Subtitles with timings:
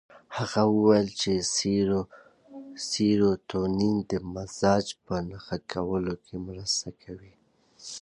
[0.37, 1.31] هغه وویل چې
[2.89, 5.13] سیروتونین د مزاج په
[5.45, 7.33] ښه کولو کې مرسته کوي.